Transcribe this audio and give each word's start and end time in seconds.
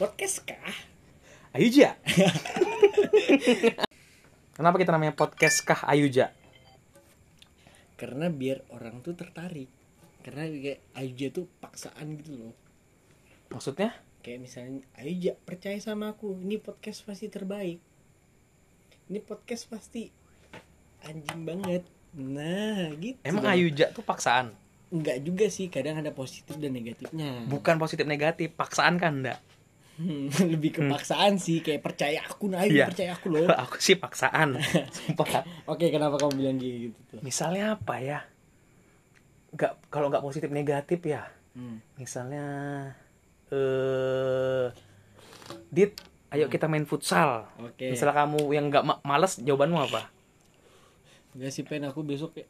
Podcast 0.00 0.48
kah? 0.48 0.76
Ayuja. 1.52 1.92
Kenapa 4.56 4.80
kita 4.80 4.96
namanya 4.96 5.12
podcast 5.12 5.60
kah 5.60 5.84
Ayuja? 5.84 6.32
Karena 8.00 8.32
biar 8.32 8.64
orang 8.72 9.04
tuh 9.04 9.12
tertarik. 9.12 9.68
Karena 10.24 10.48
kayak 10.48 10.80
Ayuja 10.96 11.36
tuh 11.36 11.52
paksaan 11.60 12.16
gitu 12.16 12.32
loh. 12.32 12.56
Maksudnya? 13.52 13.92
Kayak 14.24 14.48
misalnya 14.48 14.80
Ayuja 14.96 15.36
percaya 15.36 15.76
sama 15.84 16.16
aku, 16.16 16.32
ini 16.32 16.56
podcast 16.56 17.04
pasti 17.04 17.28
terbaik. 17.28 17.84
Ini 19.12 19.20
podcast 19.20 19.68
pasti 19.68 20.08
anjing 21.04 21.44
banget. 21.44 21.84
Nah, 22.16 22.88
gitu. 22.96 23.20
Emang. 23.20 23.44
Ayuja 23.44 23.92
tuh 23.92 24.00
paksaan? 24.00 24.56
Enggak 24.88 25.20
juga 25.20 25.52
sih, 25.52 25.68
kadang 25.68 26.00
ada 26.00 26.16
positif 26.16 26.56
dan 26.56 26.72
negatifnya. 26.72 27.44
Bukan 27.52 27.76
positif 27.76 28.08
negatif, 28.08 28.56
paksaan 28.56 28.96
kan 28.96 29.20
enggak? 29.20 29.59
Hmm, 30.00 30.32
lebih 30.56 30.70
ke 30.72 30.80
paksaan 30.82 31.36
sih, 31.36 31.60
kayak 31.60 31.84
percaya 31.84 32.24
aku 32.24 32.48
nah, 32.48 32.64
Iya. 32.64 32.88
percaya 32.88 33.12
aku 33.12 33.28
loh. 33.28 33.44
Aku 33.68 33.76
sih 33.76 33.94
paksaan. 33.94 34.56
Sumpah. 34.96 35.44
Oke, 35.68 35.92
kenapa 35.92 36.16
kamu 36.16 36.32
bilang 36.34 36.56
gitu 36.56 36.96
tuh? 37.06 37.20
Misalnya 37.20 37.76
apa 37.76 38.00
ya? 38.00 38.24
Enggak 39.50 39.76
kalau 39.88 40.08
nggak 40.08 40.24
positif 40.24 40.48
negatif 40.48 41.04
ya. 41.04 41.28
Hmm. 41.52 41.84
Misalnya 41.94 42.44
eh 43.50 44.66
Dit, 45.68 45.98
ayo 46.30 46.46
kita 46.46 46.64
main 46.64 46.86
futsal. 46.86 47.50
Oke. 47.60 47.90
Misalnya 47.90 48.14
kamu 48.16 48.40
yang 48.50 48.70
nggak 48.70 48.84
ma- 48.86 49.02
males, 49.02 49.36
jawabanmu 49.36 49.84
apa? 49.84 50.06
Enggak 51.30 51.50
sih 51.52 51.62
pen 51.62 51.84
aku 51.84 52.00
besok 52.00 52.34
eh, 52.36 52.46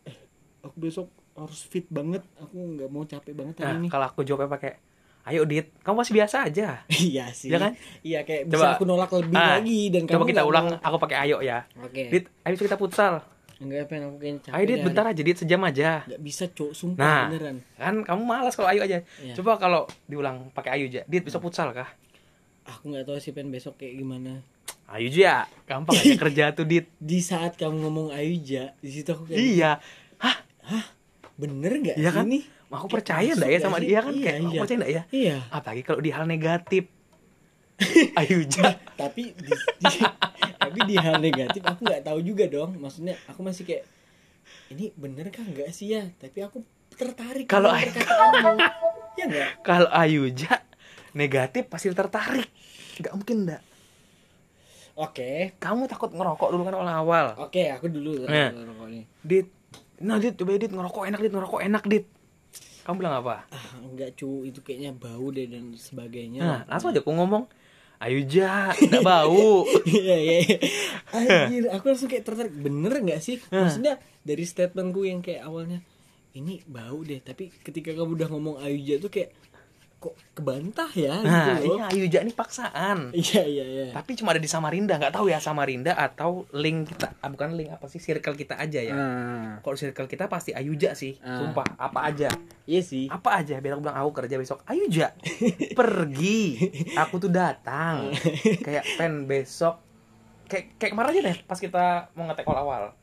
aku 0.61 0.77
besok 0.79 1.09
harus 1.35 1.61
fit 1.63 1.89
banget. 1.89 2.21
Aku 2.39 2.55
nggak 2.55 2.89
mau 2.89 3.03
capek 3.03 3.33
banget 3.33 3.55
Nah, 3.59 3.67
hari 3.67 3.79
ini. 3.81 3.89
kalau 3.89 4.07
aku 4.07 4.21
jawabnya 4.23 4.53
pakai 4.53 4.73
Ayo 5.31 5.43
Dit, 5.45 5.71
kamu 5.81 5.97
masih 5.97 6.13
biasa 6.13 6.37
aja. 6.45 6.83
iya 7.07 7.31
sih. 7.31 7.47
Iya 7.47 7.59
kan? 7.61 7.73
Iya 8.03 8.21
kayak 8.23 8.43
bisa 8.45 8.57
Coba. 8.57 8.69
aku 8.75 8.85
nolak 8.85 9.11
lebih 9.13 9.33
Ah, 9.33 9.57
lagi 9.57 9.81
dan 9.89 10.03
Coba 10.05 10.13
kamu 10.17 10.25
kita 10.29 10.43
ulang, 10.43 10.67
mau. 10.69 10.83
aku 10.83 10.97
pakai 10.99 11.17
ayo 11.25 11.39
ya. 11.41 11.65
Oke. 11.79 12.03
Dit, 12.09 12.25
ayo 12.41 12.55
kita 12.57 12.75
futsal. 12.75 13.23
Enggak 13.57 13.87
pen 13.87 14.01
aku 14.03 14.17
kayaknya 14.19 14.41
capek. 14.43 14.53
Ayo 14.53 14.65
Dit, 14.67 14.81
bentar 14.83 15.05
aja 15.07 15.23
Dit, 15.23 15.37
sejam 15.37 15.61
aja. 15.63 15.89
hari- 15.95 16.09
Nggak 16.09 16.23
bisa, 16.23 16.45
Cok, 16.49 16.71
sumpah 16.73 17.01
Nah. 17.01 17.25
beneran. 17.29 17.57
Kan 17.75 17.95
kamu 18.03 18.23
malas 18.25 18.55
kalau 18.55 18.69
ayo 18.69 18.81
aja. 18.81 18.99
Iya. 19.17 19.35
Coba 19.35 19.57
kalau 19.57 19.81
diulang 20.05 20.51
pakai 20.51 20.71
ayo 20.75 20.85
aja. 20.87 21.05
Dit, 21.05 21.23
besok 21.23 21.45
futsal 21.45 21.71
kah? 21.71 21.87
Aku 22.67 22.89
nggak 22.89 23.05
tahu 23.05 23.17
sih 23.17 23.31
pen 23.31 23.49
besok 23.49 23.77
kayak 23.77 23.95
gimana. 23.97 24.41
Ayo 24.89 25.07
aja. 25.07 25.45
Gampang 25.65 25.95
aja 25.95 26.15
kerja 26.25 26.45
tuh 26.51 26.65
Dit. 26.65 26.89
Di 26.97 27.21
saat 27.21 27.55
kamu 27.55 27.79
ngomong 27.81 28.09
Ayuja, 28.11 28.75
di 28.77 28.91
situ 28.91 29.07
aku 29.09 29.29
kayak 29.29 29.39
Iya. 29.39 29.71
Hah? 30.19 30.37
bener 31.37 31.73
nggak 31.75 31.97
Iya 31.97 32.11
sih 32.11 32.17
kan? 32.17 32.25
ini? 32.27 32.41
Aku 32.71 32.87
Kayak 32.87 32.95
percaya 32.95 33.31
enggak 33.31 33.45
ya 33.45 33.51
nggak 33.51 33.65
sama 33.65 33.77
sih? 33.77 33.83
dia 33.83 33.99
kan? 33.99 34.13
Iya, 34.13 34.23
Kayak 34.23 34.39
aku 34.39 34.47
iya. 34.49 34.61
percaya 34.61 34.77
enggak 34.77 34.93
ya? 34.93 35.03
Iya. 35.11 35.37
Apalagi 35.51 35.83
kalau 35.83 36.01
di 36.01 36.11
hal 36.11 36.25
negatif. 36.25 36.85
ayo 38.21 38.37
aja. 38.39 38.77
tapi 38.93 39.23
di, 39.33 39.49
di- 39.81 40.13
tapi 40.61 40.79
di 40.85 40.95
hal 40.95 41.17
negatif 41.19 41.63
aku 41.63 41.81
nggak 41.83 42.05
tahu 42.05 42.21
juga 42.21 42.45
dong 42.45 42.77
maksudnya 42.77 43.17
aku 43.25 43.41
masih 43.41 43.65
kayak 43.65 43.89
ini 44.69 44.93
bener 44.95 45.29
kah 45.29 45.41
nggak 45.41 45.71
sih 45.71 45.89
ya 45.91 46.05
tapi 46.15 46.41
aku 46.41 46.61
tertarik 46.91 47.49
Kalau 47.49 47.73
perkataanmu 47.73 48.61
ya 49.17 49.25
nggak 49.27 49.49
Kalau 49.61 49.89
Ayuja 49.89 50.61
negatif 51.11 51.67
pasti 51.67 51.89
tertarik. 51.89 52.53
Enggak 52.97 53.13
mungkin 53.15 53.37
enggak. 53.43 53.63
oke 54.93 55.57
Kamu 55.57 55.83
takut 55.87 56.11
ngerokok 56.11 56.49
dulu 56.51 56.63
kan 56.63 56.75
awal-awal. 56.77 57.27
oke 57.41 57.63
aku 57.73 57.89
dulu 57.89 58.29
Nah. 58.29 58.53
rokok 58.53 58.87
nih 58.87 59.05
Dit, 59.21 59.49
nah 59.99 60.21
Dit, 60.21 60.37
coba 60.37 60.53
Dit 60.55 60.69
ngerokok 60.69 61.03
enak 61.07 61.19
Dit, 61.19 61.33
ngerokok 61.33 61.61
enak 61.63 61.85
Dit. 61.87 62.05
Kamu 62.91 63.07
bilang 63.07 63.23
apa? 63.23 63.47
ah 63.55 63.71
nggak 63.87 64.19
cu 64.19 64.43
itu 64.43 64.59
kayaknya 64.67 64.91
bau 64.91 65.31
deh 65.31 65.47
dan 65.47 65.79
sebagainya 65.79 66.43
Nah, 66.43 66.61
langsung 66.67 66.91
aja 66.91 66.99
aku 66.99 67.15
ngomong, 67.15 67.47
ayo 68.03 68.19
ja, 68.27 68.75
enggak 68.75 69.07
bau. 69.07 69.63
Iya 69.87 70.17
iya 70.19 70.37
iya. 70.43 70.59
Anjir, 71.15 71.71
aku 71.71 71.87
langsung 71.87 72.11
kayak 72.11 72.27
tertarik. 72.27 72.51
Bener 72.51 72.99
nggak 72.99 73.23
sih? 73.23 73.39
Maksudnya 73.47 74.03
dari 74.27 74.43
statementku 74.43 75.07
yang 75.07 75.23
kayak 75.23 75.47
awalnya 75.47 75.79
ini 76.35 76.67
bau 76.67 76.99
deh, 77.07 77.23
tapi 77.23 77.55
ketika 77.63 77.95
kamu 77.95 78.19
udah 78.19 78.27
ngomong 78.27 78.57
Ayuja 78.59 78.99
tuh 78.99 79.07
kayak 79.07 79.39
kok 80.01 80.17
kebantah 80.33 80.89
ya 80.91 81.13
Nah, 81.13 81.61
gitu 81.61 81.77
loh. 81.77 81.77
iya 81.77 81.85
ayo 81.93 82.05
ja 82.09 82.21
ini 82.21 82.33
paksaan. 82.33 83.13
Iya 83.13 83.43
iya 83.45 83.65
iya. 83.65 83.85
Tapi 83.93 84.17
cuma 84.17 84.33
ada 84.33 84.41
di 84.41 84.49
Samarinda, 84.49 84.97
nggak 84.97 85.13
tahu 85.13 85.29
ya 85.29 85.37
Samarinda 85.37 85.93
atau 85.93 86.49
link 86.51 86.89
kita, 86.89 87.13
ah, 87.15 87.29
bukan 87.29 87.53
link 87.53 87.69
apa 87.69 87.85
sih, 87.85 88.01
circle 88.01 88.33
kita 88.33 88.57
aja 88.57 88.81
ya. 88.81 88.97
Nah, 88.97 89.61
Kalau 89.61 89.77
circle 89.77 90.09
kita 90.09 90.25
pasti 90.27 90.51
Ayuja 90.51 90.93
sih, 90.95 91.21
Ah. 91.21 91.37
sumpah, 91.39 91.69
apa 91.77 92.01
aja. 92.03 92.33
iya 92.65 92.81
sih. 92.81 93.07
Apa 93.07 93.39
aja, 93.39 93.61
biar 93.61 93.77
aku 93.77 93.85
bilang 93.85 93.99
aku 93.99 94.11
kerja 94.17 94.35
besok, 94.35 94.65
Ayuja, 94.65 95.13
pergi, 95.79 96.57
aku 96.95 97.21
tuh 97.21 97.29
datang. 97.29 98.09
Kayak 98.59 98.89
pen 98.97 99.27
besok, 99.27 99.85
kayak 100.47 100.81
kayak 100.81 100.97
kemarin 100.97 101.13
aja 101.13 101.23
deh, 101.29 101.37
pas 101.45 101.57
kita 101.57 101.85
mau 102.15 102.25
ngetek 102.25 102.49
awal 102.49 102.97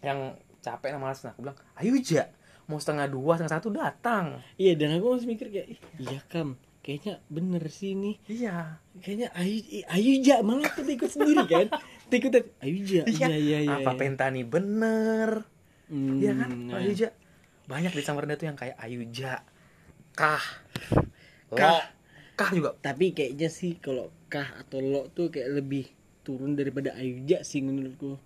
yang 0.00 0.38
capek 0.60 0.92
sama 0.92 1.02
malas, 1.04 1.18
nah 1.22 1.30
aku 1.30 1.42
bilang, 1.42 1.58
Ayuja, 1.74 2.30
mau 2.66 2.78
setengah 2.78 3.06
dua, 3.06 3.38
setengah 3.38 3.54
satu 3.58 3.68
datang. 3.70 4.42
Iya 4.58 4.74
dan 4.74 4.98
aku 4.98 5.16
masih 5.16 5.28
mikir 5.30 5.46
kayak 5.48 5.66
"Ih, 5.70 5.80
iya 5.98 6.18
kam, 6.26 6.58
kayaknya 6.82 7.22
bener 7.26 7.62
sih 7.66 7.94
ini. 7.94 8.18
Iya. 8.26 8.78
Kayaknya 8.98 9.28
Ayu 9.34 9.58
Ayuja 9.86 10.34
malah 10.42 10.66
aku 10.66 10.82
ikut 10.84 11.10
sendiri 11.10 11.44
kan. 11.46 11.66
Ikut 12.06 12.30
Ayuja. 12.62 13.02
Iya 13.02 13.34
iya 13.34 13.58
iya. 13.66 13.74
Apa 13.82 13.94
iya. 13.94 13.98
Pentani 13.98 14.46
bener? 14.46 15.42
Hmm, 15.90 16.22
Iya 16.22 16.32
kan? 16.38 16.50
nah. 16.70 16.78
Ayuja. 16.78 17.10
Banyak 17.66 17.90
di 17.90 18.02
Samarinda 18.06 18.38
tuh 18.38 18.46
yang 18.46 18.54
kayak 18.54 18.78
Ayuja. 18.78 19.42
Kah. 20.14 20.42
Kah. 21.50 21.82
Kah 22.36 22.52
juga. 22.52 22.76
tapi 22.78 23.10
kayaknya 23.10 23.48
sih 23.48 23.80
kalau 23.80 24.12
kah 24.28 24.44
atau 24.60 24.84
lo 24.84 25.08
tuh 25.08 25.32
kayak 25.32 25.56
lebih 25.56 25.88
turun 26.20 26.52
daripada 26.52 26.92
Ayuja 26.94 27.40
sih 27.40 27.64
menurutku 27.64 28.20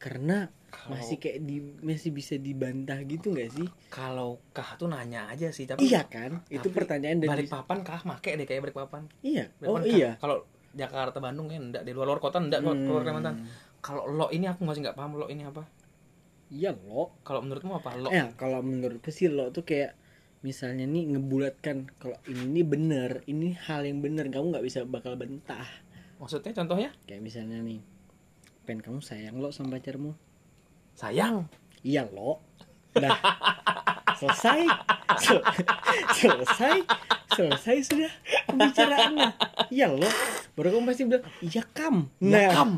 karena 0.00 0.48
Kalau- 0.76 0.92
masih 0.92 1.16
kayak 1.16 1.38
di 1.40 1.56
masih 1.80 2.10
bisa 2.10 2.36
dibantah 2.36 3.00
gitu 3.02 3.32
nggak 3.32 3.48
sih 3.50 3.64
Kalau 3.88 4.36
kah 4.50 4.76
tuh 4.76 4.86
nanya 4.86 5.24
aja 5.26 5.48
sih, 5.48 5.64
tapi 5.64 5.80
iya 5.82 6.04
kan 6.04 6.44
itu 6.46 6.60
tapi 6.62 6.76
pertanyaan 6.76 7.18
dan 7.18 7.28
balik 7.30 7.48
papan 7.48 7.80
kah 7.80 8.04
make 8.04 8.28
deh 8.30 8.44
kayak 8.44 8.60
balik 8.62 8.76
papan. 8.76 9.08
iya 9.20 9.48
oh 9.58 9.72
Balikpapan 9.72 9.82
kah? 9.82 9.96
iya 9.96 10.10
Kalau 10.16 10.36
Jakarta 10.70 11.16
Bandung 11.16 11.48
kan 11.48 11.62
enggak 11.62 11.82
di 11.82 11.90
luar 11.90 12.06
luar 12.06 12.20
kota 12.20 12.36
enggak 12.36 12.60
luar, 12.60 12.76
luar 12.76 13.02
Kalimantan. 13.02 13.34
Hmm. 13.34 13.48
Kalau 13.78 14.04
lo 14.06 14.28
ini 14.28 14.44
aku 14.44 14.62
masih 14.62 14.82
nggak 14.82 14.94
paham 14.94 15.16
lo 15.16 15.26
ini 15.26 15.42
apa. 15.42 15.64
iya 16.48 16.70
lo 16.70 17.16
Kalau 17.22 17.40
menurutmu 17.40 17.72
apa 17.74 17.96
lo? 17.96 18.08
eh 18.08 18.28
kalau 18.34 18.60
menurutku 18.60 19.08
sih 19.08 19.26
lo 19.26 19.48
tuh 19.48 19.62
kayak 19.62 19.96
misalnya 20.38 20.84
nih 20.84 21.10
ngebulatkan 21.10 21.90
kalau 21.96 22.14
ini 22.24 22.60
bener 22.62 23.24
ini 23.24 23.56
hal 23.56 23.82
yang 23.82 23.98
bener 23.98 24.28
kamu 24.28 24.52
nggak 24.52 24.62
bisa 24.62 24.84
bakal 24.84 25.16
bantah 25.16 25.66
Maksudnya 26.16 26.52
contohnya? 26.54 26.90
kayak 27.02 27.18
misalnya 27.20 27.58
nih 27.58 27.80
pen 28.62 28.78
kamu 28.78 29.00
sayang 29.00 29.36
lo 29.36 29.48
sama 29.48 29.74
pacarmu 29.74 30.14
Sayang. 30.96 31.44
Iya 31.80 32.08
lo. 32.08 32.40
Dah. 32.90 33.12
selesai. 34.16 34.64
Sel- 35.18 35.44
selesai. 36.10 36.76
Selesai 37.28 37.76
sudah 37.84 38.10
pembicaraannya. 38.46 39.28
Iya 39.68 39.92
lo. 39.92 40.08
Baru 40.56 40.72
kamu 40.72 40.88
pasti 40.88 41.04
bilang, 41.04 41.24
iya 41.38 41.62
kam. 41.68 42.08
Nah, 42.18 42.48
kam. 42.48 42.70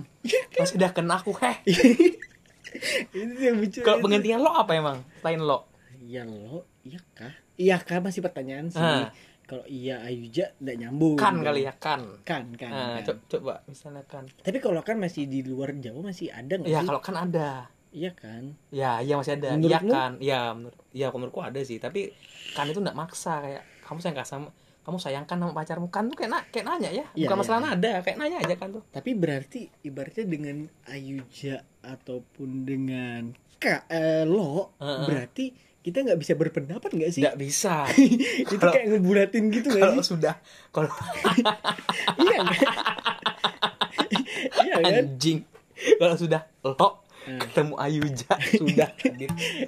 Masih 0.52 0.74
udah 0.76 0.90
kena 0.90 1.14
aku 1.16 1.30
heh. 1.38 1.56
Itu 3.14 3.38
yang 3.38 3.58
bicara. 3.58 3.84
Kalau 3.86 3.98
penggantian 4.02 4.42
lo 4.42 4.50
apa 4.52 4.74
emang? 4.74 4.98
Selain 5.22 5.38
lo? 5.38 5.70
Iya 6.00 6.26
lo. 6.26 6.66
Iya 6.82 7.00
kah? 7.14 7.32
Iya 7.54 7.76
kah 7.78 8.02
masih 8.02 8.20
pertanyaan 8.20 8.68
sih. 8.68 8.82
Ah. 8.82 9.14
Kalau 9.48 9.64
iya 9.64 10.02
Ayuja 10.02 10.52
nggak 10.58 10.76
nyambung. 10.76 11.16
Kan 11.16 11.40
kali 11.40 11.64
ya 11.64 11.72
kan. 11.72 12.20
Kan, 12.20 12.52
kan. 12.52 12.68
Nah, 12.68 13.00
kan. 13.00 13.14
co- 13.16 13.24
coba 13.30 13.64
misalnya 13.64 14.04
kan. 14.04 14.28
Tapi 14.36 14.58
kalau 14.58 14.82
kan 14.82 14.98
masih 14.98 15.24
di 15.24 15.40
luar 15.40 15.72
Jawa 15.74 16.04
masih 16.04 16.28
ada 16.28 16.52
nggak 16.52 16.68
Ya 16.68 16.82
sih? 16.82 16.86
kalau 16.86 17.00
kan 17.00 17.16
ada. 17.16 17.72
Iya 17.98 18.10
kan? 18.14 18.42
Ya, 18.70 19.00
iya 19.00 19.14
masih 19.14 19.34
ada. 19.34 19.46
Iya 19.52 19.78
kan? 19.82 20.10
Ya 20.22 20.54
menurut 20.54 20.76
ya 20.92 21.06
menurutku 21.10 21.40
ada 21.40 21.58
sih, 21.60 21.76
tapi 21.76 22.12
kan 22.48 22.64
itu 22.64 22.78
enggak 22.78 22.94
maksa 22.94 23.38
kayak 23.38 23.62
kamu 23.82 23.98
sayang 23.98 24.22
sama 24.22 24.48
kamu 24.80 24.96
sayangkan 24.96 25.36
sama 25.36 25.52
pacarmu 25.52 25.86
kan 25.88 26.06
tuh 26.06 26.14
kayak 26.14 26.30
na 26.30 26.38
kayak 26.48 26.64
nanya 26.64 26.88
ya 26.88 27.04
Iya, 27.12 27.24
bukan 27.24 27.30
iya, 27.30 27.40
masalah 27.44 27.60
iya. 27.60 27.68
nada 27.70 27.92
kayak 28.00 28.16
nanya 28.16 28.36
aja 28.40 28.54
kan 28.56 28.68
tuh 28.70 28.82
Tapi 28.88 29.10
berarti 29.12 29.60
ibaratnya 29.82 30.24
dengan 30.24 30.56
Ayuja 30.86 31.54
ataupun 31.82 32.48
dengan 32.64 33.22
Kak 33.58 33.80
eh, 33.86 34.22
lo 34.24 34.72
Heeh. 34.78 35.02
berarti 35.04 35.44
kita 35.78 36.04
nggak 36.04 36.16
bisa 36.16 36.32
berpendapat 36.34 36.88
nggak 36.88 37.10
sih? 37.10 37.20
nggak 37.20 37.36
bisa 37.36 37.84
itu 38.44 38.54
Kalau- 38.56 38.72
kayak 38.72 38.86
ngebulatin 38.88 39.44
gitu 39.50 39.66
nggak 39.68 39.82
kalau 39.88 40.02
sudah 40.02 40.34
kalau 40.70 40.88
iya 42.18 42.36
kan? 42.38 42.46
iya 44.62 44.74
kan? 44.78 44.92
anjing 45.04 45.38
kalau 45.96 46.16
sudah 46.16 46.40
lo 46.62 46.72
Hmm. 47.28 47.38
ketemu 47.38 47.74
Ayuja 47.76 48.32
sudah. 48.56 48.88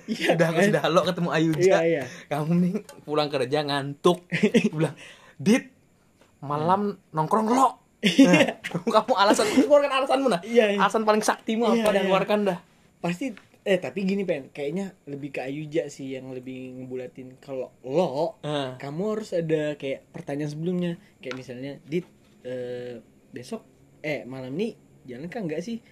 Iya 0.06 0.32
sudah 0.32 0.48
kan? 0.48 0.62
sudah 0.64 0.82
lo 0.88 1.00
ketemu 1.02 1.28
Ayuja 1.30 1.60
Iya 1.60 1.80
iya. 1.84 2.02
kamu 2.26 2.50
nih 2.56 2.72
pulang 3.02 3.28
kerja 3.28 3.58
ngantuk 3.60 4.24
bilang 4.72 4.96
dit 5.36 5.68
malam 6.38 6.82
nongkrong 7.10 7.48
lo 7.48 7.68
Nah, 8.00 8.56
kamu 8.64 9.12
alasan 9.12 9.44
keluarkan 9.54 9.92
alasanmu 9.94 10.28
nah 10.28 10.40
Iya, 10.40 10.72
iya. 10.72 10.78
alasan 10.80 11.04
paling 11.04 11.20
saktimu 11.20 11.68
Iya, 11.68 11.84
apa 11.84 11.88
dan 11.90 12.00
iya. 12.00 12.06
keluarkan 12.06 12.38
dah 12.46 12.58
Pasti 12.98 13.36
eh 13.60 13.76
tapi 13.76 14.02
gini 14.02 14.24
pen 14.24 14.48
kayaknya 14.48 14.96
lebih 15.04 15.30
ke 15.30 15.44
Ayuja 15.44 15.84
sih 15.86 16.16
yang 16.16 16.32
lebih 16.32 16.80
ngebulatin 16.80 17.36
kalau 17.38 17.68
lo 17.82 18.40
Ah. 18.40 18.72
kamu 18.74 19.02
harus 19.12 19.36
ada 19.36 19.76
kayak 19.76 20.08
pertanyaan 20.08 20.48
sebelumnya 20.48 20.92
kayak 21.18 21.36
misalnya 21.36 21.76
dit 21.84 22.08
eh, 22.40 23.04
besok 23.28 23.60
eh 24.00 24.24
malam 24.24 24.56
nih 24.56 24.72
jalan 25.04 25.28
kan 25.28 25.44
nggak 25.44 25.60
sih 25.60 25.84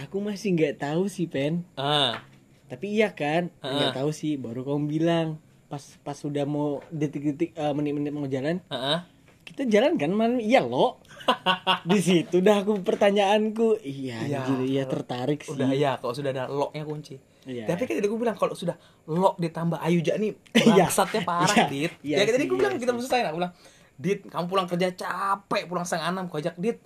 aku 0.00 0.16
masih 0.18 0.52
nggak 0.52 0.74
tahu 0.78 1.06
sih 1.06 1.26
pen 1.26 1.62
Ah. 1.74 2.22
tapi 2.66 2.92
iya 2.92 3.10
kan 3.10 3.50
nggak 3.56 3.90
Ah. 3.90 3.96
tahu 3.96 4.10
sih 4.10 4.34
baru 4.34 4.62
kamu 4.62 4.86
bilang 4.86 5.28
pas 5.66 5.80
pas 6.00 6.14
sudah 6.14 6.42
mau 6.44 6.82
detik-detik 6.88 7.52
eh, 7.52 7.72
menit-menit 7.72 8.10
mau 8.10 8.26
jalan 8.26 8.58
Ah. 8.66 9.06
kita 9.42 9.64
jalan 9.64 9.94
kan 9.94 10.10
malam 10.10 10.38
iya 10.38 10.60
lo 10.60 10.98
di 11.84 11.98
situ 11.98 12.38
dah 12.38 12.60
aku 12.60 12.80
pertanyaanku 12.80 13.78
iya 13.80 14.18
Iya, 14.22 14.36
anjir 14.40 14.58
iya 14.64 14.82
tertarik 14.84 15.40
sih 15.40 15.52
Udah 15.52 15.70
ya, 15.70 15.94
kalau 15.96 16.12
sudah 16.12 16.30
ada 16.30 16.44
locknya 16.46 16.82
kunci. 16.82 17.18
Iya. 17.40 17.64
Tapi 17.66 17.82
kan 17.82 17.94
tadi 17.94 18.04
gue 18.04 18.20
bilang 18.20 18.36
kalau 18.36 18.52
sudah 18.52 18.76
lock 19.06 19.36
ditambah 19.36 19.78
Ayuja 19.78 20.14
nih 20.14 20.36
Iya. 20.70 20.86
bangsatnya 20.86 21.22
parah, 21.22 21.48
Iya. 21.50 21.66
Dit. 21.66 21.92
Iya 22.00 22.16
ya 22.18 22.24
tadi 22.30 22.44
gue 22.46 22.56
bilang 22.56 22.74
iya 22.74 22.80
kita 22.80 22.92
selesai, 22.94 23.20
aku 23.26 23.36
bilang, 23.36 23.52
Dit, 23.96 24.20
kamu 24.24 24.44
pulang 24.46 24.64
kerja 24.66 24.88
capek, 24.94 25.62
pulang 25.66 25.84
setengah 25.84 26.08
enam, 26.10 26.24
aku 26.24 26.36
ajak 26.36 26.56
Dit. 26.56 26.78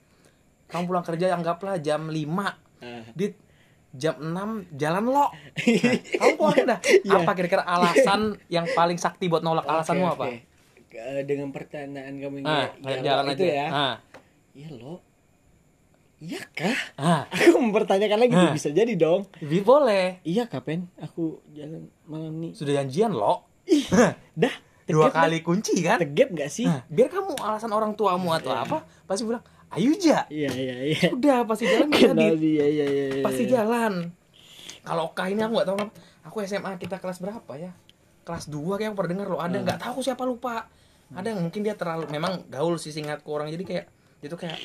Kamu 0.67 0.85
pulang 0.85 1.05
kerja 1.05 1.31
anggaplah 1.31 1.79
jam 1.79 2.07
5 2.07 2.17
Ah. 2.41 2.55
Dit, 3.13 3.35
jam 3.93 4.15
6 4.17 4.35
jalan 4.75 5.05
lo. 5.05 5.27
Nah, 5.65 5.95
kamu 6.19 6.33
pulang 6.35 6.65
dah. 6.65 6.79
Iya. 6.83 7.15
Apa 7.17 7.31
kira-kira 7.33 7.63
alasan 7.63 8.21
yang 8.49 8.67
paling 8.69 8.97
sakti 8.97 9.27
buat 9.27 9.41
nolak 9.41 9.65
alasanmu 9.65 10.05
Oke, 10.05 10.15
apa? 10.15 10.27
Eh, 10.95 11.23
dengan 11.23 11.51
pertanyaan 11.51 12.15
kamu 12.15 12.35
yang 12.39 12.47
Ah, 12.47 12.67
iya, 12.85 12.99
jalan 13.03 13.25
lo, 13.25 13.29
aja. 13.29 13.35
itu 13.35 13.45
ya 13.49 13.67
Ah. 13.67 13.95
iya 14.53 14.69
lo 14.71 14.95
iya 16.17 16.41
kah 16.49 16.79
Ah, 16.97 17.23
aku 17.35 17.59
mempertanyakan 17.61 18.19
lagi 18.21 18.33
Ah. 18.33 18.51
bisa 18.51 18.71
jadi 18.71 18.95
dong 18.95 19.27
boleh. 19.61 20.23
iya 20.23 20.45
kapan 20.45 20.87
aku 20.97 21.43
jalan 21.51 21.91
malam 22.05 22.39
nih 22.39 22.53
Sudah 22.53 22.79
janjian 22.79 23.11
lo. 23.11 23.43
ih 23.65 23.85
dah 24.39 24.55
Dua 24.85 25.09
kali 25.11 25.41
kunci 25.41 25.81
kan? 25.81 25.97
tegap 25.97 26.29
nggak 26.31 26.47
sih 26.49 26.65
Nah, 26.65 26.85
biar 26.87 27.09
kamu 27.09 27.35
alasan 27.39 27.69
orang 27.71 27.93
tuamu 27.93 28.31
atau 28.31 28.53
apa, 28.53 28.77
pasti 29.03 29.25
bilang, 29.25 29.41
Ayuja. 29.75 30.19
iya 30.29 30.51
iya 30.51 30.77
iya 30.85 31.09
Udah 31.11 31.43
pasti 31.43 31.65
jalan 31.65 31.91
kenal 31.91 32.33
Dit. 32.33 32.41
dia 32.41 32.65
iya 32.65 32.87
iya 32.87 33.05
iya 33.11 33.23
Pasti 33.23 33.45
iya. 33.45 33.53
jalan. 33.59 34.11
Kalau 34.81 35.03
Oka 35.09 35.27
ini 35.27 35.41
aku 35.41 35.53
nggak 35.53 35.67
tahu 35.67 35.77
kenapa. 35.77 35.95
Aku 36.25 36.37
SMA 36.43 36.71
kita 36.77 36.97
kelas 36.97 37.19
berapa 37.19 37.53
ya? 37.55 37.73
Kelas 38.23 38.49
2 38.49 38.57
kayak 38.75 38.91
aku 38.91 38.97
pernah 38.97 39.13
dengar 39.13 39.27
lo 39.27 39.39
ada 39.39 39.53
Hmm. 39.53 39.65
nggak 39.65 39.81
tahu 39.81 39.99
siapa 40.01 40.23
lupa. 40.23 40.69
Ada 41.11 41.31
yang 41.31 41.41
mungkin 41.43 41.61
dia 41.61 41.75
terlalu 41.75 42.09
memang 42.09 42.49
gaul 42.49 42.75
sih 42.75 42.91
singkatku 42.91 43.29
orang 43.29 43.49
jadi 43.49 43.63
kayak 43.63 43.87
itu 44.21 44.35
kayak 44.35 44.57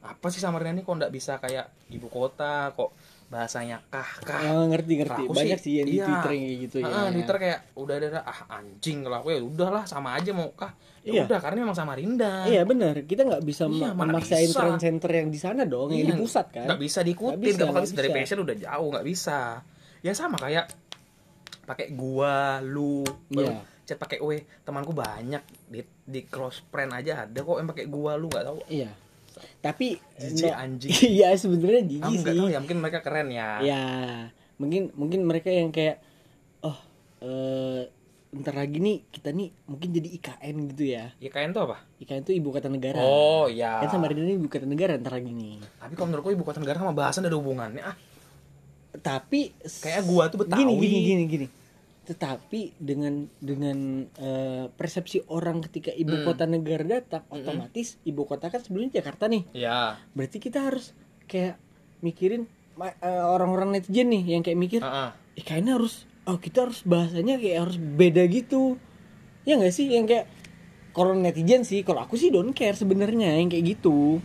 apa 0.00 0.26
sih 0.28 0.38
Samarinda 0.38 0.72
ini 0.72 0.82
kok 0.82 0.92
nggak 0.92 1.08
bisa 1.08 1.36
kayak 1.36 1.68
ibu 1.88 2.06
kota 2.06 2.70
kok 2.70 2.92
bahasanya 3.30 3.78
kah 3.88 4.10
kah. 4.20 4.42
Ah, 4.42 4.66
ngerti 4.66 4.92
ngerti. 4.98 5.22
Aku 5.22 5.32
banyak 5.32 5.58
sih, 5.62 5.64
sih 5.64 5.72
yang 5.78 5.86
di 5.86 5.96
iya. 5.96 6.06
Twitter 6.10 6.30
yang 6.34 6.42
kayak 6.42 6.58
gitu 6.66 6.76
ya. 6.82 6.86
Ah, 6.90 7.08
Twitter 7.08 7.36
kayak 7.38 7.58
udah 7.78 7.94
ada 7.96 8.08
ah 8.20 8.38
anjing 8.58 8.98
kalau 9.06 9.16
aku 9.22 9.28
ya 9.30 9.38
udahlah 9.38 9.84
sama 9.86 10.18
aja 10.18 10.34
mau 10.34 10.50
kah. 10.52 10.74
Ya 11.00 11.10
Iya. 11.14 11.22
udah 11.30 11.38
karena 11.38 11.56
memang 11.62 11.72
Samarinda. 11.72 12.44
Iya 12.44 12.66
benar, 12.66 13.06
kita 13.06 13.24
nggak 13.24 13.40
bisa 13.40 13.70
Iya, 13.70 13.94
memaksain 13.94 14.50
bisa. 14.50 14.58
trend 14.60 14.78
center 14.78 15.10
yang 15.14 15.28
di 15.30 15.38
sana 15.38 15.62
dong, 15.64 15.94
yang 15.94 16.04
Iya, 16.04 16.12
di 16.12 16.20
pusat 16.20 16.46
kan. 16.50 16.66
nggak 16.68 16.80
bisa 16.82 17.00
diikutin. 17.00 17.40
Nggak 17.56 17.68
bakal 17.70 17.82
bisa. 17.86 17.96
Dari 17.96 18.10
passion 18.12 18.38
udah 18.42 18.56
jauh 18.58 18.88
nggak 18.90 19.06
bisa. 19.06 19.38
Ya 20.02 20.12
sama 20.12 20.36
kayak 20.36 20.66
pakai 21.64 21.94
gua 21.94 22.58
lu 22.58 23.06
Iya. 23.30 23.62
chat 23.86 23.94
pakai 23.96 24.18
we 24.18 24.42
temanku 24.60 24.90
banyak 24.90 25.40
di 25.66 25.80
di 26.02 26.20
cross 26.24 26.66
friend 26.66 26.90
aja 26.92 27.24
ada 27.24 27.38
kok 27.38 27.56
yang 27.56 27.70
pakai 27.70 27.86
gua 27.86 28.18
lu 28.18 28.26
nggak 28.26 28.42
tahu. 28.44 28.58
Iya. 28.66 28.90
Tapi 29.58 30.00
Jijik, 30.14 30.46
no- 30.46 30.56
anjing. 30.56 30.92
Iya 31.14 31.28
sebenarnya 31.34 31.82
jijik 31.84 32.18
sih. 32.18 32.26
tahu 32.32 32.46
ya 32.46 32.58
mungkin 32.58 32.78
mereka 32.78 32.98
keren 33.00 33.28
ya 33.28 33.60
Ya, 33.60 33.84
mungkin 34.56 34.92
mungkin 34.92 35.20
mereka 35.22 35.48
yang 35.48 35.68
kayak 35.68 36.00
oh 36.60 36.76
eh 37.20 37.88
ntar 38.30 38.54
lagi 38.54 38.78
nih 38.78 39.02
kita 39.08 39.28
nih 39.28 39.50
mungkin 39.64 39.90
jadi 39.90 40.08
IKN 40.12 40.56
gitu 40.70 40.84
ya. 40.88 41.10
IKN 41.18 41.50
tuh 41.50 41.62
apa 41.64 41.82
IKN 41.98 42.22
itu 42.22 42.32
ibu 42.32 42.48
kota 42.48 42.66
negara. 42.66 42.96
oh 42.96 43.44
ya 43.44 43.80
Kan 43.80 43.90
Samarinda 43.90 44.22
ini 44.22 44.34
ibu 44.34 44.46
kota 44.46 44.64
negara 44.64 44.94
ntar 44.94 45.12
lagi 45.12 45.28
nih. 45.28 45.58
tapi 45.76 45.92
kalau 45.92 46.08
menurutku 46.08 46.30
ibu 46.30 46.42
kota 46.42 46.56
negara 46.56 46.78
sama 46.78 46.92
bahasan 46.92 47.24
ada 47.24 47.34
hubungannya 47.34 47.82
ah 47.82 47.96
Tapi 48.92 49.54
Kayak 49.80 50.02
gua 50.04 50.26
tuh 50.26 50.42
Betawi. 50.42 50.62
Gini 50.62 50.72
gini 50.76 50.98
gini 51.00 51.24
gini. 51.26 51.46
Tetapi 52.10 52.74
dengan 52.82 53.30
dengan 53.38 54.02
eh, 54.18 54.66
persepsi 54.66 55.22
orang 55.30 55.62
ketika 55.62 55.94
ibu 55.94 56.18
Hmm. 56.18 56.26
kota 56.26 56.42
negara 56.42 56.82
datang, 56.82 57.22
otomatis 57.30 58.02
ibu 58.02 58.26
kota 58.26 58.50
kan 58.50 58.58
sebelumnya 58.58 58.98
Jakarta 58.98 59.30
nih. 59.30 59.46
ya 59.54 59.94
Berarti 60.10 60.42
kita 60.42 60.66
harus 60.66 60.90
kayak 61.30 61.54
mikirin 62.02 62.50
eh, 62.80 63.22
orang-orang 63.22 63.78
netizen 63.78 64.10
nih 64.10 64.34
yang 64.34 64.42
kayak 64.42 64.58
mikir, 64.58 64.80
Heeh. 64.82 65.10
eh 65.38 65.44
kayaknya 65.46 65.78
harus 65.78 66.02
oh 66.26 66.34
kita 66.36 66.66
harus 66.66 66.82
bahasanya 66.82 67.38
kayak 67.38 67.70
harus 67.70 67.78
beda 67.78 68.26
gitu. 68.26 68.74
Ya 69.46 69.54
nggak 69.54 69.70
sih 69.70 69.86
yang 69.86 70.10
kayak 70.10 70.26
kalau 70.90 71.14
netizen 71.14 71.62
sih, 71.62 71.86
kalau 71.86 72.02
aku 72.02 72.18
sih 72.18 72.34
don't 72.34 72.50
care 72.50 72.74
sebenarnya 72.74 73.38
yang 73.38 73.46
kayak 73.46 73.78
gitu. 73.78 74.18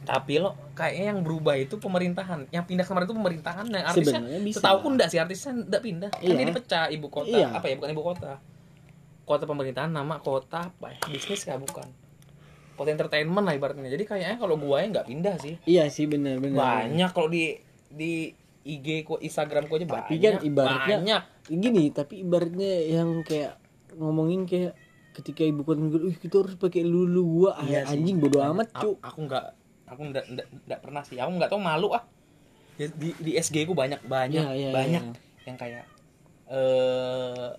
Tapi 0.00 0.36
lo 0.36 0.56
kayaknya 0.72 1.06
yang 1.08 1.20
berubah 1.20 1.54
itu 1.54 1.76
pemerintahan. 1.76 2.48
Yang 2.48 2.64
pindah 2.66 2.84
kemarin 2.84 3.04
itu 3.04 3.14
pemerintahan. 3.14 3.64
Yang 3.66 3.84
artisnya 3.86 4.20
setahu 4.50 4.78
enggak 4.88 5.08
sih 5.08 5.18
artisnya 5.18 5.52
enggak 5.60 5.82
pindah. 5.82 6.10
Kan 6.10 6.20
Iya. 6.20 6.34
dia 6.34 6.46
dipecah 6.48 6.84
ibu 6.88 7.06
kota. 7.06 7.30
Iya. 7.30 7.46
apa 7.50 7.66
ya 7.66 7.74
bukan 7.76 7.90
ibu 7.90 8.02
kota. 8.02 8.32
Kota 9.22 9.44
pemerintahan 9.44 9.88
nama 9.88 10.18
kota 10.18 10.68
apa 10.68 10.86
ya 10.88 10.98
bisnis 11.06 11.42
kah 11.42 11.56
bukan. 11.56 11.86
Kota 12.74 12.88
entertainment 12.90 13.42
lah 13.42 13.52
ibaratnya. 13.52 13.86
Jadi 13.86 14.04
kayaknya 14.04 14.36
kalau 14.36 14.56
gua 14.56 14.80
nggak 14.82 15.04
pindah 15.04 15.36
sih. 15.36 15.60
Iya 15.62 15.86
sih 15.86 16.04
benar 16.04 16.38
benar. 16.38 16.56
banyak 16.56 17.10
kalau 17.10 17.28
di 17.28 17.60
di 17.86 18.32
IG 18.60 19.04
ku 19.04 19.16
Instagram 19.16 19.66
ku 19.66 19.76
aja 19.76 19.84
Tapi 19.84 20.16
banyak. 20.16 20.20
kan 20.20 20.34
ibaratnya- 20.42 20.98
banyak. 20.98 21.22
gini 21.50 21.84
tapi 21.90 22.14
ibaratnya 22.20 22.72
yang 22.90 23.20
kayak 23.20 23.56
ngomongin 23.92 24.44
kayak 24.44 24.72
ketika 25.12 25.42
ibu 25.42 25.60
kota 25.60 25.76
negara, 25.78 26.06
"Ih, 26.06 26.14
kita 26.14 26.38
harus 26.38 26.54
pakai 26.54 26.80
lulu 26.80 27.22
gua. 27.42 27.50
Ah, 27.54 27.64
Iya 27.64 27.80
anjing 27.86 28.16
bodo 28.16 28.38
amat 28.40 28.70
A- 28.70 28.78
cu 28.78 28.94
aku 28.96 29.18
nggak 29.26 29.46
aku 29.90 30.02
nggak 30.14 30.24
nggak 30.30 30.46
nggak 30.70 30.80
pernah 30.80 31.02
sih. 31.02 31.18
Aku 31.18 31.30
nggak 31.34 31.50
tahu 31.50 31.60
malu 31.60 31.90
ah. 31.90 32.06
Di 32.78 32.86
di, 32.94 33.10
di 33.18 33.32
SG 33.36 33.66
ku 33.66 33.74
banyak 33.74 34.00
banyak 34.06 34.40
Iya, 34.40 34.54
iya, 34.56 34.70
banyak 34.70 35.02
iya. 35.02 35.18
yang 35.50 35.56
kayak 35.58 35.84
eh 36.50 37.50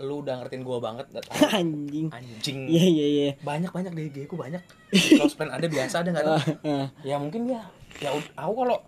lu 0.00 0.24
udah 0.24 0.40
ngertiin 0.40 0.64
gua 0.64 0.82
banget 0.82 1.06
anjing. 1.60 2.08
Anjing. 2.10 2.58
Iya 2.66 2.86
iya 2.88 3.06
iya. 3.06 3.30
Banyak 3.40 3.70
banyak 3.70 3.92
di 3.94 4.02
IG 4.10 4.18
ku 4.26 4.34
banyak. 4.34 4.60
Close 5.20 5.38
ada 5.38 5.66
biasa 5.68 5.94
ada 6.02 6.08
nggak 6.10 6.26
tahu. 6.26 6.38
Ah, 6.66 6.88
ya 7.06 7.16
mungkin 7.22 7.46
ya 7.46 7.62
ya 8.02 8.10
aku 8.34 8.52
kalau 8.64 8.78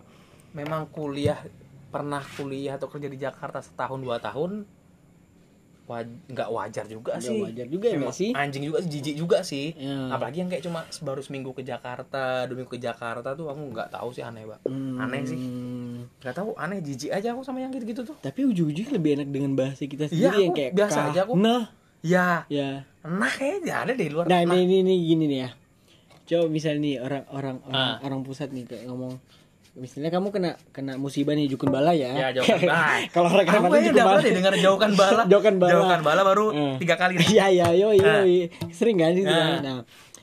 memang 0.53 0.89
kuliah 0.93 1.37
pernah 1.93 2.21
kuliah 2.37 2.81
atau 2.81 2.89
kerja 2.89 3.05
di 3.05 3.17
Jakarta 3.21 3.61
setahun 3.61 4.01
dua 4.01 4.17
tahun 4.17 4.65
waj- 5.83 6.19
nggak 6.27 6.49
wajar 6.49 6.85
juga 6.85 7.11
Nggak 7.13 7.25
sih 7.25 7.39
wajar 7.41 7.67
juga 7.67 7.87
ya, 7.87 7.99
sih? 8.09 8.31
anjing 8.31 8.63
juga 8.63 8.77
sih 8.79 8.89
jijik 8.89 9.15
juga 9.15 9.37
sih 9.41 9.67
Ya. 9.73 10.09
apalagi 10.09 10.37
yang 10.39 10.47
kayak 10.47 10.63
cuma 10.63 10.79
baru 10.97 11.19
seminggu 11.19 11.51
ke 11.51 11.61
Jakarta 11.61 12.45
dua 12.45 12.55
minggu 12.57 12.71
ke 12.71 12.79
Jakarta 12.79 13.33
tuh 13.33 13.47
aku 13.47 13.61
nggak 13.69 13.89
tahu 13.89 14.09
sih 14.09 14.21
aneh 14.21 14.43
banget 14.43 14.63
Hmm. 14.63 14.95
aneh 14.97 15.21
sih 15.23 15.39
nggak 16.17 16.33
tahu 16.33 16.55
aneh 16.55 16.79
jijik 16.79 17.09
aja 17.09 17.31
aku 17.31 17.41
sama 17.41 17.59
yang 17.59 17.71
gitu 17.71 17.83
gitu 17.85 18.01
tuh 18.05 18.15
tapi 18.17 18.43
ujung-ujungnya 18.43 18.93
lebih 18.93 19.11
enak 19.17 19.29
dengan 19.29 19.51
bahasa 19.53 19.83
kita 19.83 20.05
sendiri 20.05 20.23
Iya, 20.23 20.31
yang 20.37 20.49
aku 20.49 20.57
kayak 20.57 20.71
biasa 20.73 20.99
aja 21.05 21.21
aku. 21.23 21.33
nah 21.35 21.63
ya 22.01 22.27
ya 22.47 22.69
nah 23.01 23.27
kayaknya 23.29 23.75
ada 23.81 23.93
di 23.93 24.07
luar 24.07 24.25
nah 24.25 24.39
nah, 24.39 24.55
ini, 24.55 24.63
ini 24.65 24.75
ini 24.81 24.93
gini 25.05 25.25
nih 25.25 25.39
ya 25.41 25.49
coba 26.25 26.47
misalnya 26.47 26.79
nih 26.81 26.95
orang 26.97 27.23
orang 27.29 27.57
orang, 27.65 27.75
Ah. 27.75 27.95
orang 28.01 28.19
pusat 28.21 28.47
nih 28.49 28.63
kayak 28.63 28.87
ngomong 28.87 29.19
misalnya 29.73 30.09
kamu 30.09 30.29
kena 30.29 30.51
kena 30.69 30.93
musibah 30.95 31.33
nih 31.33 31.49
jukun 31.49 31.67
bala 31.67 31.91
ya 31.91 32.13
ya 32.13 32.27
jauhkan 32.31 32.61
bala 32.61 33.01
kalau 33.09 33.27
aku 33.27 33.41
Kalimantan 33.41 33.69
kayaknya 33.71 33.89
jukun 33.89 34.05
bala 34.05 34.19
deh 34.21 34.33
dengar 34.33 34.53
jauhkan 34.55 34.91
bala 34.93 35.21
Jauhkan 35.31 35.55
bala. 35.57 35.71
jauhkan 35.71 36.01
bala 36.01 36.21
baru 36.23 36.45
Eh. 36.51 36.73
tiga 36.77 36.95
kali 36.95 37.13
Iya 37.33 37.45
iya 37.49 37.67
yo 37.73 37.89
yo 37.91 38.05
Ah. 38.05 38.21
sering 38.69 38.97
kan 38.97 39.11
itu 39.11 39.25
Ah. 39.25 39.57
kan. 39.57 39.59
Nah, 39.59 39.77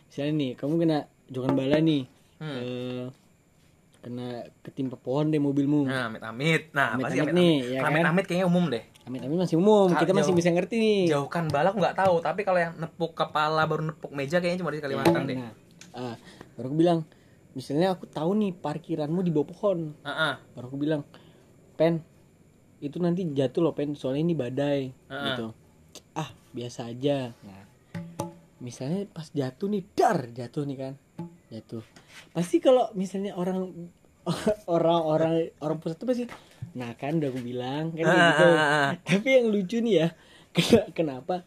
misalnya 0.06 0.32
nih 0.36 0.50
kamu 0.54 0.74
kena 0.78 0.98
jokan 1.26 1.52
bala 1.52 1.76
nih. 1.78 2.02
Hmm. 2.38 2.56
Eh, 2.56 3.04
kena 4.00 4.26
ketimpa 4.62 4.96
pohon 4.96 5.28
deh 5.28 5.36
mobilmu. 5.36 5.84
Nah, 5.84 6.08
amit 6.08 6.22
amit. 6.22 6.62
Nah, 6.70 6.94
Amit-amit 6.94 7.04
pasti 7.04 7.18
amit 7.20 7.34
nih, 7.34 7.52
amit. 7.52 7.68
ya 7.68 7.78
amit 7.82 7.98
kan? 7.98 8.06
amit 8.08 8.24
kayaknya 8.24 8.46
umum 8.46 8.64
deh. 8.66 8.82
Amit 9.02 9.20
amit 9.20 9.36
masih 9.36 9.56
umum, 9.56 9.88
kita 9.92 10.12
masih 10.12 10.30
jauh. 10.30 10.38
bisa 10.38 10.48
ngerti 10.48 10.74
nih. 10.76 11.00
Jauhkan 11.10 11.44
bala 11.46 11.68
aku 11.68 11.78
nggak 11.78 11.98
tahu, 11.98 12.14
tapi 12.20 12.40
kalau 12.40 12.56
yang 12.56 12.72
nepuk 12.76 13.12
kepala 13.12 13.66
baru 13.66 13.82
nepuk 13.84 14.08
meja 14.10 14.38
kayaknya 14.38 14.62
cuma 14.62 14.70
di 14.70 14.78
Kalimantan 14.78 15.22
deh. 15.26 15.36
Nah, 15.36 15.52
ah, 15.92 16.14
baru 16.54 16.66
aku 16.66 16.76
bilang, 16.78 16.98
misalnya 17.52 17.94
aku 17.94 18.06
tahu 18.06 18.36
nih 18.36 18.52
parkiranmu 18.54 19.20
di 19.20 19.30
bawah 19.30 19.48
pohon. 19.48 19.78
Heeh. 20.02 20.34
Baru 20.54 20.66
aku 20.68 20.78
bilang, 20.78 21.02
"Pen, 21.74 22.00
itu 22.78 22.96
nanti 22.96 23.26
jatuh 23.30 23.60
loh, 23.60 23.74
Pen, 23.74 23.94
soalnya 23.94 24.22
ini 24.22 24.34
badai." 24.34 24.80
Ah. 25.10 25.24
Gitu. 25.32 25.46
Ah, 26.14 26.30
biasa 26.50 26.90
aja. 26.90 27.34
Nah, 27.42 27.62
misalnya 28.58 29.06
pas 29.08 29.26
jatuh 29.30 29.66
nih, 29.66 29.82
dar, 29.92 30.30
jatuh 30.30 30.62
nih 30.64 30.78
kan. 30.78 30.94
Jatuh. 31.50 31.82
Pasti 32.30 32.62
kalau 32.62 32.90
misalnya 32.94 33.34
orang 33.34 33.90
orang-orang 34.70 35.50
orang 35.58 35.78
pusat 35.80 35.96
itu 35.96 36.06
pasti 36.06 36.24
nah 36.70 36.92
kan 36.94 37.18
udah 37.18 37.34
aku 37.34 37.40
bilang 37.42 37.90
kan 37.90 38.04
Ah, 38.06 38.14
gitu. 38.30 38.46
ah, 38.46 38.62
ah. 38.62 38.90
Tapi 39.02 39.28
yang 39.42 39.46
lucu 39.50 39.82
nih 39.82 39.94
ya, 40.04 40.08
kena- 40.54 40.88
kenapa 40.94 41.42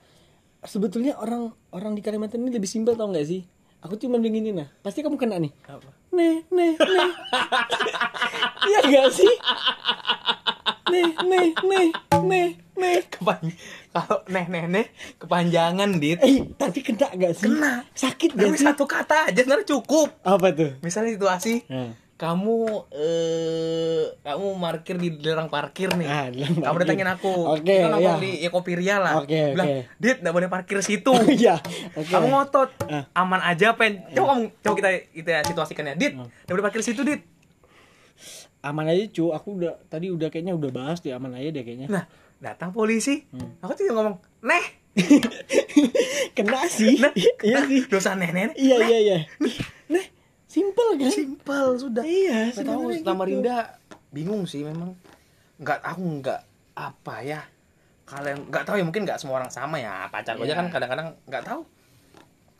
sebetulnya 0.63 1.15
orang 1.15 1.51
orang 1.71 1.95
di 1.95 2.01
Kalimantan 2.03 2.43
ini 2.43 2.51
lebih 2.55 2.67
simpel 2.67 2.95
tau 2.97 3.07
nggak 3.07 3.27
sih? 3.27 3.47
Aku 3.83 3.99
cuma 3.99 4.15
begini 4.15 4.55
nah, 4.55 4.71
pasti 4.79 5.03
kamu 5.03 5.19
kena 5.19 5.43
nih. 5.43 5.51
Apa? 5.67 5.89
Nih, 6.09 6.47
nih, 6.47 6.71
nih. 6.79 7.09
Iya 8.63 8.79
gak 8.79 9.09
sih? 9.11 9.33
nih 10.83 11.09
nih 11.25 11.47
nih 11.65 11.87
nih 12.21 12.49
nih 12.77 12.97
Kepan- 13.09 13.55
kalau 13.89 14.17
neh 14.29 14.45
neh 14.45 14.65
neh 14.69 14.85
kepanjangan 15.17 15.89
dit 15.97 16.21
eh 16.21 16.45
tapi 16.53 16.85
kena 16.85 17.09
gak 17.09 17.33
sih 17.33 17.49
Kena. 17.49 17.81
sakit 17.91 18.29
tapi 18.37 18.45
gak 18.45 18.59
sih 18.61 18.67
satu 18.67 18.85
kata 18.85 19.31
aja 19.31 19.39
sebenarnya 19.41 19.65
cukup 19.65 20.13
apa 20.21 20.53
tuh 20.53 20.71
misalnya 20.79 21.17
situasi 21.17 21.65
nah, 21.65 21.97
kamu 22.23 22.87
eh 22.95 24.15
kamu 24.23 24.55
parkir 24.55 24.95
di 24.95 25.09
larang 25.19 25.51
parkir 25.51 25.91
nih. 25.91 26.07
Ah, 26.07 26.31
di 26.31 26.39
kamu 26.39 26.63
parkir. 26.63 26.79
datangin 26.87 27.09
aku. 27.11 27.33
Oke, 27.59 27.67
kita 27.67 27.91
nongkrong 27.91 28.19
iya. 28.23 28.23
di 28.23 28.31
Ekopiria 28.47 28.95
lah. 29.03 29.13
Oke, 29.19 29.51
bilang 29.51 29.67
oke. 29.67 29.99
dit 29.99 30.17
nggak 30.23 30.31
boleh 30.31 30.47
parkir 30.47 30.79
situ. 30.79 31.11
Iya. 31.43 31.59
Oke. 31.99 32.07
Kamu 32.07 32.31
ngotot. 32.31 32.69
Ah. 32.87 33.11
aman 33.11 33.43
aja 33.43 33.75
pen. 33.75 34.07
Coba 34.15 34.39
kamu 34.39 34.43
coba 34.63 34.75
kita 34.79 34.89
kita 35.11 35.33
situasikan 35.51 35.91
ya. 35.91 35.93
Dit 35.99 36.15
Ah. 36.15 36.23
nggak 36.23 36.53
boleh 36.55 36.65
parkir 36.71 36.79
situ 36.79 37.03
dit. 37.03 37.19
Aman 38.63 38.87
aja 38.87 39.03
cu. 39.11 39.35
Aku 39.35 39.59
udah 39.59 39.75
tadi 39.91 40.07
udah 40.07 40.31
kayaknya 40.31 40.55
udah 40.55 40.71
bahas 40.71 41.03
deh 41.03 41.11
aman 41.11 41.35
aja 41.35 41.51
deh 41.51 41.63
kayaknya. 41.67 41.91
Nah 41.91 42.07
datang 42.39 42.71
polisi. 42.71 43.27
Hmm. 43.35 43.59
aku 43.59 43.75
tinggal 43.75 43.99
ngomong 43.99 44.15
neh. 44.47 44.65
Kena 46.39 46.71
sih. 46.71 47.03
Nah 47.03 47.11
iya 47.43 47.59
nah, 47.59 47.67
sih. 47.67 47.83
Dosa 47.91 48.15
neh 48.15 48.31
neh. 48.31 48.55
Iya 48.55 48.79
iya 48.79 48.97
iya 49.03 49.17
simple 50.53 50.89
kan 50.95 51.09
simpel 51.09 51.65
sudah 51.75 52.03
iya 52.03 52.53
tahu 52.53 52.93
sebenarnya 52.93 53.01
sama 53.01 53.23
gitu. 53.25 53.29
Rinda 53.33 53.57
bingung 54.09 54.45
sih 54.45 54.61
memang 54.61 54.93
nggak 55.57 55.79
aku 55.81 56.01
nggak 56.21 56.41
apa 56.75 57.15
ya 57.19 57.41
kalian 58.05 58.45
nggak 58.47 58.63
tahu 58.63 58.75
ya 58.75 58.83
mungkin 58.83 59.01
nggak 59.03 59.17
semua 59.17 59.39
orang 59.39 59.49
sama 59.49 59.77
ya 59.77 60.05
pacar 60.07 60.35
gue 60.35 60.43
aja 60.43 60.53
Iya. 60.53 60.59
kan 60.59 60.67
kadang-kadang 60.69 61.07
nggak 61.23 61.43
tahu 61.43 61.61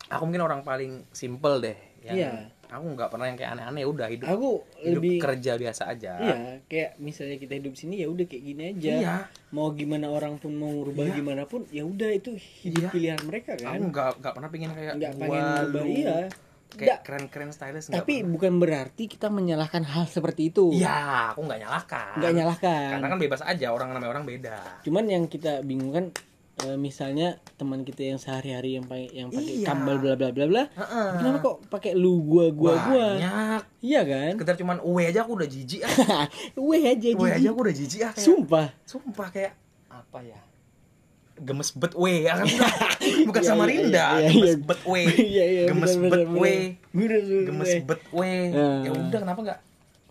aku 0.06 0.22
mungkin 0.24 0.42
orang 0.42 0.60
paling 0.60 1.06
simple 1.10 1.60
deh 1.60 1.76
yang 2.02 2.16
Iya. 2.16 2.30
aku 2.66 2.84
nggak 2.90 3.08
pernah 3.08 3.26
yang 3.26 3.36
kayak 3.36 3.50
aneh-aneh 3.52 3.84
udah 3.84 4.08
hidup 4.08 4.26
aku 4.26 4.50
hidup 4.76 4.98
lebih 4.98 5.14
kerja 5.16 5.52
biasa 5.54 5.82
aja 5.88 6.12
iya 6.18 6.36
kayak 6.64 6.90
misalnya 6.98 7.36
kita 7.36 7.54
hidup 7.54 7.74
sini 7.74 8.02
ya 8.02 8.08
udah 8.08 8.24
kayak 8.24 8.42
gini 8.44 8.62
aja 8.72 8.92
Iya. 8.96 9.16
mau 9.50 9.70
gimana 9.70 10.06
orang 10.08 10.36
pun 10.36 10.52
mau 10.52 10.74
rubah 10.80 11.06
Iya. 11.06 11.14
gimana 11.14 11.42
pun 11.44 11.62
ya 11.68 11.82
udah 11.82 12.10
itu 12.10 12.34
hidup 12.60 12.80
Iya. 12.80 12.90
pilihan 12.90 13.20
mereka 13.22 13.54
kan 13.54 13.68
aku 13.70 13.84
nggak 13.88 14.10
nggak 14.18 14.32
pernah 14.32 14.48
pengen 14.48 14.70
kayak 14.72 14.92
nggak 14.96 15.12
gua, 15.14 15.22
pengen 15.22 15.44
rubah 15.62 15.84
iya 15.86 16.18
kayak 16.76 16.98
keren-keren 17.00 17.50
stylish 17.50 17.86
tapi 17.86 18.20
pernah. 18.20 18.30
bukan 18.32 18.52
berarti 18.56 19.04
kita 19.06 19.26
menyalahkan 19.26 19.82
hal 19.82 20.04
seperti 20.04 20.48
itu. 20.48 20.70
Iya 20.70 21.30
aku 21.30 21.42
nggak 21.42 21.60
nyalahkan. 21.60 22.14
Nggak 22.18 22.32
nyalahkan. 22.34 22.88
Karena 22.92 23.08
kan 23.08 23.18
bebas 23.18 23.40
aja 23.40 23.66
orang 23.68 23.90
namanya 23.90 24.10
orang 24.12 24.24
beda. 24.24 24.58
Cuman 24.80 25.04
yang 25.06 25.24
kita 25.24 25.60
bingung 25.60 25.90
kan 25.90 26.06
eh, 26.56 26.74
misalnya 26.74 27.34
teman 27.54 27.82
kita 27.82 28.06
yang 28.06 28.16
sehari-hari 28.16 28.74
yang 28.74 28.86
pakai 28.86 29.10
yang 29.10 29.28
pakai 29.28 29.54
Iya. 29.56 29.66
kambal 29.66 29.96
bla 29.98 30.14
bla 30.14 30.30
bla 30.30 30.46
bla 30.46 30.62
Heeh. 30.68 31.08
kenapa 31.16 31.38
kok 31.40 31.56
pakai 31.66 31.92
lu 31.92 32.22
gua 32.22 32.50
gua 32.50 32.74
gua? 32.84 33.06
Banyak. 33.14 33.62
Iya 33.80 34.00
kan? 34.02 34.32
Sekedar 34.38 34.56
cuman 34.56 34.78
uwe 34.80 35.02
aja 35.04 35.22
aku 35.22 35.34
udah 35.34 35.48
jijik 35.48 35.82
ah. 35.82 36.26
Weh 36.70 36.82
aja 36.84 37.08
uwe 37.12 37.30
aja 37.32 37.48
aku 37.48 37.60
udah 37.60 37.74
jijik 37.74 38.00
ah 38.02 38.12
kayak 38.12 38.22
sumpah. 38.22 38.66
Sumpah 38.82 39.28
kayak 39.28 39.52
apa 39.88 40.18
ya? 40.22 40.38
Gemes 41.34 41.74
bet 41.74 41.98
we 41.98 42.22
ya 42.22 42.38
kan 42.38 42.46
bukan 43.24 43.42
Iya, 43.42 43.48
sama 43.48 43.62
iya, 43.62 43.70
Rinda 43.70 44.04
iya, 44.08 44.18
iya. 44.20 44.30
gemes 44.30 44.54
bet 44.60 44.80
we. 44.84 45.02
Iya 45.04 45.44
iya 45.44 45.62
gemes 45.68 45.92
bener, 45.94 46.10
bet 46.12 46.26
we. 46.30 46.54
gemes 47.44 47.72
bet 47.82 48.02
we. 48.10 48.32
Ya 48.54 48.90
udah 48.90 49.18
kenapa 49.20 49.40
nggak? 49.42 49.60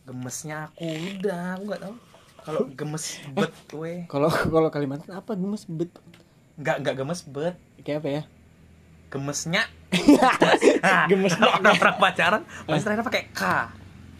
Gemesnya 0.04 0.56
aku 0.68 0.84
udah 0.84 1.42
aku 1.56 1.64
nggak 1.66 1.82
tahu. 1.82 1.96
Kalau 2.44 2.62
gemes 2.70 3.06
bet 3.32 3.54
we. 3.72 3.94
kalau 4.06 4.30
kalau 4.30 4.68
Kalimantan 4.68 5.14
apa 5.14 5.32
gemes 5.34 5.64
bet? 5.66 5.92
Nggak 6.56 6.76
nggak 6.82 6.96
gemes 6.98 7.22
bet. 7.24 7.56
Kayak 7.82 7.98
apa 8.00 8.10
ya? 8.10 8.24
Gemesnya. 9.08 9.64
Gemesnya. 11.12 11.40
kalau 11.40 11.54
orang-orang 11.62 11.98
pacaran 11.98 12.42
pasti 12.66 12.84
terakhir 12.84 13.06
pakai 13.06 13.24
k. 13.30 13.42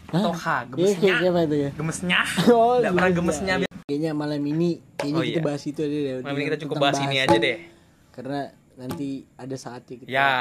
Atau 0.08 0.30
h 0.30 0.46
gemesnya. 0.70 1.14
ya? 1.50 1.70
Gemesnya. 1.74 2.18
Oh, 2.54 2.78
nggak 2.78 2.92
pernah 2.92 3.12
gemesnya. 3.12 3.54
kayaknya 3.84 4.16
malam 4.16 4.40
ini 4.40 4.80
kayaknya 4.96 5.18
Oh, 5.18 5.24
kita 5.26 5.36
iya. 5.36 5.44
bahas 5.44 5.62
itu 5.62 5.80
aja 5.82 5.92
deh. 5.98 6.12
Malam 6.22 6.36
ini 6.38 6.44
kita 6.46 6.58
cukup 6.64 6.74
bahas 6.78 6.98
ini 7.02 7.16
aja 7.18 7.36
deh. 7.36 7.56
Karena 8.08 8.40
nanti 8.74 9.22
ada 9.34 9.54
saatnya 9.54 9.96
kita 9.96 10.08
ya 10.08 10.32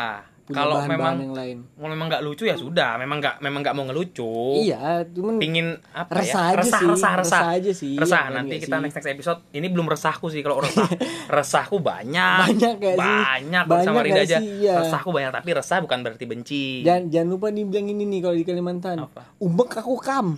kalau 0.44 0.84
memang 0.84 1.24
yang 1.24 1.32
lain. 1.32 1.58
kalau 1.72 1.88
memang 1.88 2.12
nggak 2.12 2.20
lucu 2.20 2.44
ya 2.44 2.60
sudah 2.60 3.00
memang 3.00 3.24
nggak 3.24 3.40
memang 3.40 3.64
nggak 3.64 3.76
mau 3.80 3.88
ngelucu. 3.88 4.60
Iya 4.60 5.08
cuman 5.08 5.40
pingin 5.40 5.80
apa 5.96 6.20
Resah 6.20 6.44
ya? 6.44 6.52
aja 6.52 6.60
resah 6.60 6.80
sih, 6.80 6.88
resah 6.92 6.92
resah. 6.92 7.14
resah 7.16 7.44
aja 7.48 7.72
sih, 7.72 7.94
resah 7.96 8.20
ya 8.20 8.28
kan 8.28 8.36
nanti 8.36 8.56
kita 8.60 8.76
sih? 8.76 8.84
next 8.84 8.96
next 9.00 9.08
episode. 9.08 9.40
Ini 9.56 9.68
belum 9.72 9.88
resahku 9.88 10.28
sih 10.28 10.44
kalau 10.44 10.60
resah. 10.60 10.84
Resahku 11.40 11.80
banyak. 11.80 12.44
Banyak 12.44 12.76
sih? 12.76 13.00
banyak 13.00 13.64
sama 13.64 13.72
Banyak 13.72 14.04
Rinda 14.04 14.16
nggak 14.20 14.28
aja. 14.28 14.38
sih? 14.44 14.50
Iya. 14.68 14.74
resahku 14.84 15.10
banyak 15.16 15.32
tapi 15.32 15.50
resah 15.56 15.78
bukan 15.80 16.00
berarti 16.04 16.26
benci. 16.28 16.64
Jangan 16.84 17.04
jangan 17.08 17.28
lupa 17.32 17.48
dibilang 17.48 17.88
ini 17.88 18.04
nih 18.04 18.20
kalau 18.20 18.36
di 18.36 18.44
Kalimantan. 18.44 18.98
Apa? 19.00 19.22
umek 19.40 19.80
aku 19.80 19.96
kam. 19.96 20.36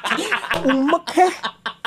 Umek 0.64 1.06
heh. 1.20 1.34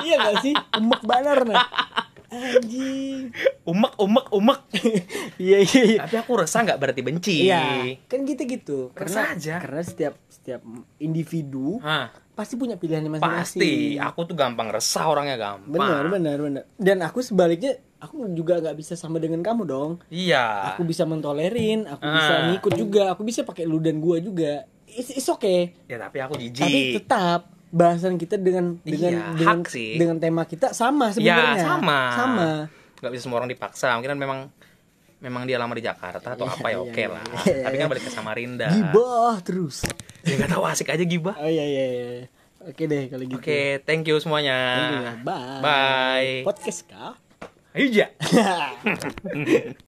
Iya 0.06 0.16
gak 0.22 0.36
sih? 0.46 0.54
Umek 0.78 1.02
banar 1.02 1.42
nah 1.42 1.87
anjing 2.28 3.32
umek 3.64 3.94
umek 3.98 4.26
umek 4.32 4.60
iya 5.40 5.58
iya 5.60 5.82
iya 5.86 5.98
tapi 6.02 6.16
aku 6.18 6.32
resah 6.38 6.62
nggak 6.62 6.78
berarti 6.78 7.02
benci 7.02 7.36
Iya, 7.48 7.96
kan 8.06 8.20
gitu. 8.24 8.92
Resah 8.92 9.32
Karena 9.32 9.36
aja. 9.36 9.56
karena 9.60 9.82
setiap 9.82 10.14
setiap 10.28 10.62
individu 10.98 11.80
Hah, 11.80 12.12
pasti 12.34 12.56
punya 12.56 12.76
pilihannya 12.76 13.10
masing-masing. 13.10 13.60
pasti 13.60 13.72
aku 13.98 14.20
tuh 14.24 14.36
gampang 14.36 14.68
resah 14.68 15.08
orangnya 15.08 15.36
gampang 15.36 15.72
Benar, 15.72 16.04
benar, 16.08 16.38
benar. 16.38 16.64
Dan 16.74 17.02
aku 17.02 17.20
sebaliknya, 17.20 17.74
aku 17.98 18.28
juga 18.32 18.60
nggak 18.60 18.76
bisa 18.76 18.94
sama 18.94 19.18
dengan 19.18 19.42
kamu 19.42 19.64
dong. 19.64 19.92
iya 20.08 20.72
Aku 20.72 20.84
bisa 20.84 21.04
mentolerin, 21.04 21.84
aku 21.86 22.04
bisa 22.04 22.34
Ah. 22.34 22.48
ngikut 22.50 22.74
juga, 22.76 23.04
aku 23.12 23.24
bisa 23.24 23.42
pakai 23.42 23.64
lu 23.64 23.80
dan 23.80 23.98
gua 23.98 24.20
juga. 24.20 24.68
It's, 24.88 25.12
it's 25.14 25.28
okay. 25.28 25.76
ya 25.84 25.98
tapi 25.98 26.18
aku 26.18 26.36
Tapi 26.36 26.48
jijik 26.50 27.04
tetap 27.04 27.57
bahasan 27.70 28.16
kita 28.16 28.36
dengan 28.36 28.80
dengan 28.80 29.12
Iya, 29.14 29.24
dengan, 29.34 29.58
hak 29.60 29.68
sih. 29.68 29.96
dengan 29.96 30.18
tema 30.18 30.44
kita 30.44 30.72
sama 30.72 31.10
ya 31.10 31.36
sebenarnya. 31.36 31.64
sama 31.66 32.00
Sama. 32.12 32.50
nggak 32.98 33.12
bisa 33.12 33.22
semua 33.22 33.38
orang 33.38 33.50
dipaksa 33.50 33.94
mungkin 33.94 34.12
kan 34.12 34.20
memang 34.20 34.40
memang 35.18 35.44
dia 35.44 35.58
lama 35.58 35.74
di 35.74 35.82
Jakarta 35.82 36.34
atau 36.34 36.46
Iya, 36.46 36.54
apa 36.54 36.68
ya 36.68 36.72
iya, 36.72 36.80
oke 36.80 36.94
iya, 36.96 37.08
lah 37.10 37.24
iya. 37.44 37.64
tapi 37.64 37.76
kan 37.76 37.88
balik 37.88 38.04
ke 38.04 38.12
Samarinda 38.12 38.68
Gibah 38.70 39.36
terus. 39.42 39.78
ya 40.22 40.34
nggak 40.36 40.52
tahu 40.52 40.64
asik 40.64 40.90
aja 40.90 41.04
gibah 41.04 41.36
Oh 41.36 41.46
iya 41.46 41.64
iya 41.64 41.86
iya. 41.86 42.26
Oke 42.64 42.84
deh 42.84 43.08
kalau 43.08 43.24
gitu. 43.24 43.38
oke 43.38 43.60
thank 43.84 44.04
you 44.04 44.18
semuanya 44.18 44.58
Thank 44.78 44.94
you. 44.94 45.04
Bye. 45.24 45.60
bye 45.60 46.32
Podcast 46.44 46.86
kah? 46.86 47.16
ayo 47.74 47.88